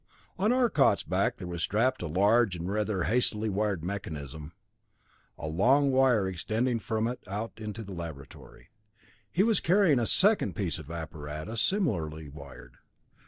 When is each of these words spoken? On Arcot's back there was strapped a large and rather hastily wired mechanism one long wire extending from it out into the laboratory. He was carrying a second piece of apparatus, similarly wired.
On 0.39 0.51
Arcot's 0.51 1.03
back 1.03 1.35
there 1.35 1.45
was 1.47 1.61
strapped 1.61 2.01
a 2.01 2.07
large 2.07 2.55
and 2.55 2.67
rather 2.71 3.03
hastily 3.03 3.49
wired 3.49 3.83
mechanism 3.85 4.51
one 5.35 5.55
long 5.55 5.91
wire 5.91 6.27
extending 6.27 6.79
from 6.79 7.07
it 7.07 7.23
out 7.27 7.51
into 7.57 7.83
the 7.83 7.93
laboratory. 7.93 8.69
He 9.31 9.43
was 9.43 9.59
carrying 9.59 9.99
a 9.99 10.07
second 10.07 10.55
piece 10.55 10.79
of 10.79 10.89
apparatus, 10.89 11.61
similarly 11.61 12.29
wired. 12.29 12.77